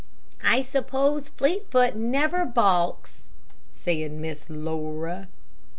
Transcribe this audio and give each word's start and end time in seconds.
"I 0.43 0.63
suppose 0.63 1.29
Fleetfoot 1.29 1.95
never 1.95 2.43
balks," 2.43 3.29
said 3.71 4.11
Miss 4.11 4.49
Laura. 4.49 5.27